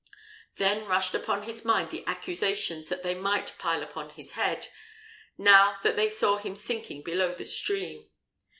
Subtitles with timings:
[0.55, 4.67] Then rushed upon his mind the accusations that they might pile upon his head,
[5.37, 8.09] now that they saw him sinking below the stream.